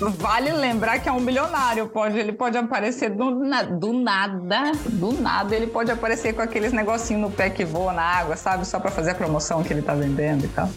Vale 0.00 0.52
lembrar 0.52 0.98
que 0.98 1.08
é 1.08 1.12
um 1.12 1.24
bilionário, 1.24 1.88
pode, 1.88 2.18
ele 2.18 2.32
pode 2.32 2.56
aparecer 2.56 3.10
do, 3.10 3.30
na, 3.30 3.62
do 3.62 3.92
nada, 3.92 4.72
do 4.86 5.12
nada, 5.12 5.54
ele 5.54 5.66
pode 5.66 5.90
aparecer 5.90 6.34
com 6.34 6.42
aqueles 6.42 6.72
negocinhos 6.72 7.22
no 7.22 7.30
pé 7.30 7.50
que 7.50 7.64
voa 7.64 7.92
na 7.92 8.02
água, 8.02 8.36
sabe? 8.36 8.66
Só 8.66 8.78
para 8.78 8.90
fazer 8.90 9.10
a 9.10 9.14
promoção 9.14 9.62
que 9.62 9.72
ele 9.72 9.82
tá 9.82 9.94
vendendo 9.94 10.44
e 10.44 10.48
tal. 10.48 10.68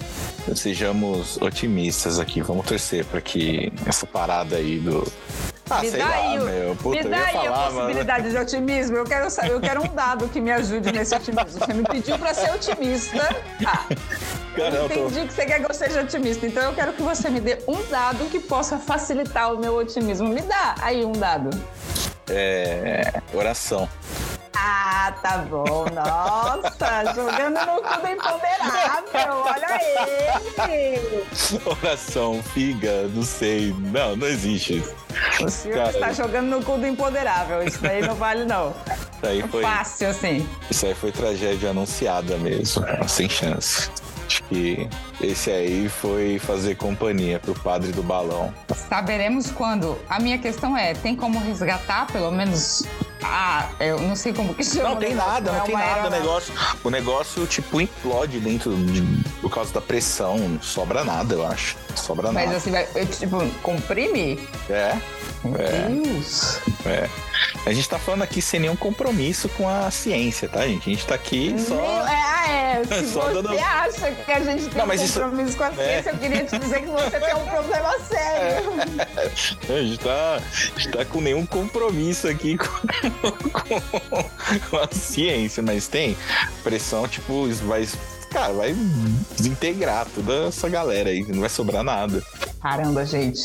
Sejamos 0.56 1.38
otimistas 1.42 2.20
aqui, 2.20 2.42
vamos 2.42 2.66
torcer 2.66 3.06
para 3.06 3.22
que 3.22 3.72
essa 3.86 4.06
parada 4.08 4.56
aí 4.56 4.80
do 4.80 5.06
ah, 5.72 5.82
me 5.82 5.92
dá 5.92 6.06
lá, 6.06 6.16
aí, 6.16 6.40
meu. 6.40 6.76
Puta, 6.76 7.04
me 7.04 7.10
dá 7.10 7.26
aí 7.26 7.34
falar, 7.34 7.50
a 7.50 7.72
possibilidade 7.72 8.22
mano. 8.22 8.32
de 8.32 8.38
otimismo. 8.38 8.98
Eu 8.98 9.04
quero, 9.06 9.28
eu 9.50 9.62
quero 9.62 9.84
um 9.84 9.96
dado 9.96 10.28
que 10.28 10.42
me 10.42 10.52
ajude 10.52 10.92
nesse 10.92 11.16
otimismo. 11.16 11.60
Você 11.60 11.74
me 11.74 11.84
pediu 11.84 12.18
para 12.18 12.34
ser 12.34 12.52
otimista. 12.52 13.36
Tá. 13.64 13.86
eu 14.58 14.86
entendi 14.86 15.20
tô... 15.22 15.28
que 15.28 15.34
você 15.34 15.46
quer 15.46 15.60
que 15.60 15.72
eu 15.72 15.74
seja 15.74 16.02
otimista. 16.02 16.46
Então 16.46 16.64
eu 16.64 16.74
quero 16.74 16.94
que 16.94 17.02
você 17.02 17.30
me 17.30 17.40
dê 17.40 17.60
um 17.68 17.82
dado 17.90 18.26
que 18.30 18.40
possa 18.40 18.78
facilitar 18.78 19.54
o 19.54 19.58
meu 19.60 19.76
otimismo. 19.76 20.28
Me 20.30 20.42
dá 20.42 20.76
aí 20.82 21.06
um 21.06 21.14
dado. 21.14 21.50
É. 22.30 23.22
Oração. 23.34 23.88
Ah, 24.64 25.12
tá 25.24 25.40
bom. 25.40 25.86
Nossa, 25.92 27.14
jogando 27.16 27.60
no 27.66 27.82
cu 27.82 28.00
do 28.00 28.08
imponderável. 28.08 29.44
Olha 29.44 30.70
ele. 30.70 31.26
Oração, 31.66 32.44
figa, 32.54 33.08
não 33.08 33.24
sei. 33.24 33.74
Não, 33.80 34.16
não 34.16 34.28
existe 34.28 34.78
isso. 34.78 34.94
O 35.44 35.50
senhor 35.50 35.78
Cara, 35.78 35.90
está 35.90 36.14
jogando 36.14 36.46
no 36.46 36.64
cu 36.64 36.78
do 36.78 36.86
imponderável. 36.86 37.64
Isso 37.64 37.82
daí 37.82 38.04
não 38.06 38.14
vale, 38.14 38.46
não. 38.46 38.70
Isso 38.70 39.26
aí 39.26 39.42
foi, 39.48 39.64
Fácil, 39.64 40.10
assim. 40.10 40.48
Isso 40.70 40.86
aí 40.86 40.94
foi 40.94 41.12
tragédia 41.12 41.72
anunciada 41.72 42.38
mesmo. 42.38 42.86
Sem 43.08 43.28
chance. 43.28 43.90
Acho 44.28 44.44
que 44.44 44.88
esse 45.20 45.50
aí 45.50 45.90
foi 45.90 46.38
fazer 46.38 46.76
companhia 46.76 47.40
pro 47.40 47.56
padre 47.56 47.92
do 47.92 48.04
balão. 48.04 48.54
Saberemos 48.88 49.50
quando. 49.50 49.98
A 50.08 50.20
minha 50.20 50.38
questão 50.38 50.78
é: 50.78 50.94
tem 50.94 51.16
como 51.16 51.40
resgatar 51.40 52.06
pelo 52.08 52.32
menos 52.32 52.84
ah, 53.24 53.70
eu 53.80 54.00
não 54.00 54.16
sei 54.16 54.34
como 54.34 54.54
que 54.54 54.64
chama. 54.64 54.90
Não 54.90 54.96
tem 54.98 55.14
nada, 55.14 55.52
não, 55.52 55.58
não 55.58 55.64
é 55.64 55.68
tem 55.68 55.76
nada. 55.76 56.08
O 56.08 56.10
negócio, 56.10 56.54
o 56.84 56.90
negócio, 56.90 57.48
tipo, 57.48 57.80
implode 57.80 58.40
dentro 58.40 58.76
de, 58.76 59.02
por 59.40 59.50
causa 59.50 59.74
da 59.74 59.82
pressão. 59.82 60.38
Não 60.38 60.62
sobra 60.62 61.04
nada, 61.04 61.36
eu 61.36 61.46
acho. 61.46 61.78
Não 61.90 61.98
sobra 61.98 62.32
Mas 62.32 62.34
nada. 62.34 62.48
Mas 62.48 62.58
assim, 62.58 62.72
vai, 62.72 63.06
tipo, 63.06 63.62
comprime? 63.62 64.40
É. 64.70 64.98
Meu 65.44 65.60
é, 65.60 65.88
Deus. 65.88 66.60
É. 66.86 67.10
A 67.64 67.72
gente 67.74 67.88
tá 67.88 68.00
falando 68.00 68.24
aqui 68.24 68.42
sem 68.42 68.60
nenhum 68.60 68.76
compromisso 68.76 69.48
com 69.50 69.70
a 69.70 69.92
ciência, 69.92 70.50
tá, 70.50 70.68
gente? 70.68 70.90
A 70.90 70.94
gente 70.94 71.06
tá 71.06 71.16
aqui 71.16 71.56
só. 71.60 71.76
Meu, 71.76 71.84
é, 71.84 72.12
ah, 72.12 72.52
é. 72.52 72.84
Se 73.02 73.14
só 73.14 73.22
você 73.22 73.34
dando... 73.34 73.60
acha 73.60 74.12
que 74.12 74.32
a 74.32 74.40
gente 74.40 74.68
tem 74.68 74.78
não, 74.78 74.86
um 74.86 74.98
compromisso 74.98 75.50
isso... 75.50 75.58
com 75.58 75.64
a 75.64 75.68
é. 75.68 75.76
ciência, 75.76 76.10
é. 76.10 76.14
eu 76.14 76.18
queria 76.18 76.44
te 76.44 76.60
dizer 76.60 76.82
que 76.82 76.88
você 76.88 77.20
tem 77.20 77.36
um 77.36 77.46
problema 77.46 78.00
sério. 78.00 78.74
É. 78.98 79.32
A, 79.72 79.84
gente 79.84 80.00
tá, 80.00 80.36
a 80.36 80.80
gente 80.80 80.90
tá 80.90 81.06
com 81.06 81.22
nenhum 81.22 81.46
compromisso 81.46 82.28
aqui 82.28 82.58
com, 82.58 82.68
com, 83.50 84.70
com 84.70 84.78
a 84.78 84.88
ciência, 84.92 85.64
mas 85.64 85.88
tem 85.88 86.18
pressão, 86.64 87.08
tipo, 87.08 87.48
vai 87.66 87.88
cara, 88.32 88.54
vai 88.54 88.76
desintegrar 89.38 90.08
toda 90.14 90.48
essa 90.48 90.68
galera 90.70 91.10
aí, 91.10 91.24
não 91.28 91.42
vai 91.42 91.50
sobrar 91.50 91.84
nada. 91.84 92.24
Caramba, 92.62 93.06
gente. 93.06 93.42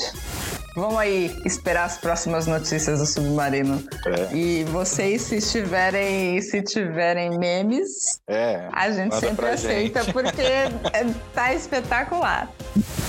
Vamos 0.76 0.98
aí 0.98 1.34
esperar 1.46 1.86
as 1.86 1.96
próximas 1.96 2.46
notícias 2.46 2.98
do 2.98 3.06
submarino. 3.06 3.82
É. 4.06 4.36
E 4.36 4.64
vocês, 4.64 5.22
se 5.22 5.40
tiverem, 5.40 6.38
se 6.42 6.60
tiverem 6.60 7.38
memes, 7.38 8.20
é, 8.28 8.68
a 8.70 8.90
gente 8.90 9.16
sempre 9.16 9.46
aceita, 9.48 10.02
gente. 10.02 10.12
porque 10.12 10.42
tá 11.32 11.54
espetacular. 11.54 12.52